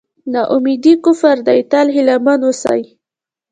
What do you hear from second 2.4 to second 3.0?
اوسئ.